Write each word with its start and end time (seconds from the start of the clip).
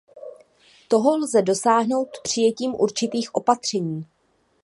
Toho 0.87 1.17
lze 1.17 1.41
dosáhnout 1.41 2.09
přijetím 2.23 2.75
určitých 2.75 3.35
opatření. 3.35 4.05